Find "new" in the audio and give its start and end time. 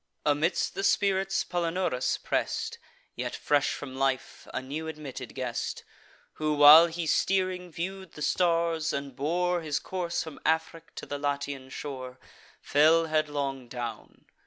4.59-4.87